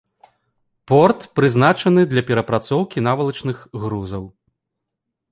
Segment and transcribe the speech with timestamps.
[0.91, 4.23] Порт прызначаны для перапрацоўкі навалачных грузаў.